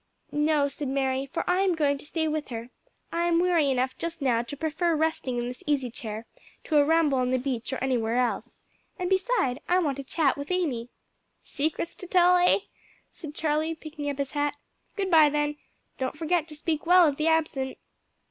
[0.31, 2.71] "No," said Mary, "for I am going to stay with her.
[3.11, 6.25] I am weary enough just now to prefer resting in this easy chair
[6.63, 8.55] to a ramble on the beach or anywhere else;
[8.97, 10.89] and beside, I want a chat with Amy."
[11.43, 12.61] "Secrets to tell, eh?"
[13.11, 14.55] said Charlie, picking up his hat.
[14.95, 15.57] "Good bye, then.
[15.99, 17.77] Don't forget to speak well of the absent."